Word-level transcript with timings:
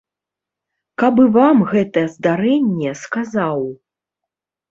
Каб 1.01 1.19
і 1.23 1.25
вам 1.35 1.57
гэта 1.73 2.01
здарэнне 2.15 2.91
сказаў! 3.05 3.59